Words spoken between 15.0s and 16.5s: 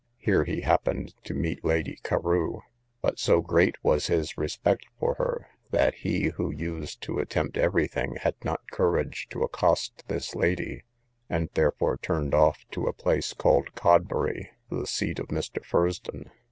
of Mr. Fursdon.